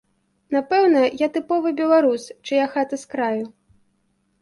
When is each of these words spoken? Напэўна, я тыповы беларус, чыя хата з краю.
Напэўна, 0.55 1.03
я 1.19 1.27
тыповы 1.37 1.75
беларус, 1.83 2.27
чыя 2.47 2.65
хата 2.75 2.95
з 3.05 3.15
краю. 3.15 3.45